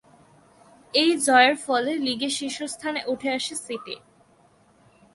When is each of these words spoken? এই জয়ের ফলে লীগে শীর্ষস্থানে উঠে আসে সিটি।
এই 0.93 1.11
জয়ের 1.25 1.55
ফলে 1.65 1.91
লীগে 1.97 2.29
শীর্ষস্থানে 2.29 3.01
উঠে 3.07 3.29
আসে 3.37 3.55
সিটি। 3.55 3.95